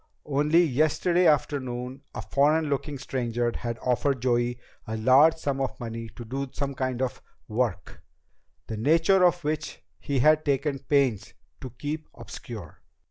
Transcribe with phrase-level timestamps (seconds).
[0.25, 6.09] Only yesterday afternoon a foreign looking stranger had offered Joey a large sum of money
[6.15, 8.01] to do some kind of "work,"
[8.65, 12.81] the nature of which he had taken pains to keep obscure!